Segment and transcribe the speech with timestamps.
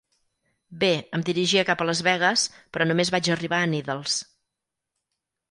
[0.83, 4.19] Bé, em dirigia cap a Las Vegas, però només vaig arribar a Needles.